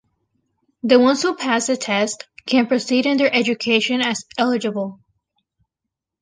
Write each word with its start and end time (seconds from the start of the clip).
The 0.81 0.99
ones 0.99 1.21
who 1.21 1.35
pass 1.35 1.67
the 1.67 1.77
test, 1.77 2.25
can 2.47 2.65
proceed 2.65 3.05
in 3.05 3.17
their 3.17 3.31
education 3.31 4.01
as 4.01 4.25
eligible. 4.35 4.99